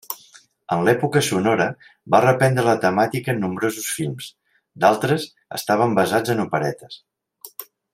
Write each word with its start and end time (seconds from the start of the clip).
En 0.75 0.79
l’època 0.85 1.21
sonora 1.27 1.67
va 2.15 2.23
reprendre 2.25 2.65
la 2.69 2.75
temàtica 2.87 3.35
en 3.37 3.45
nombrosos 3.47 3.93
films, 3.99 4.33
d’altres 4.85 5.31
estaven 5.63 5.99
basats 6.03 6.37
en 6.39 6.47
operetes. 6.51 7.03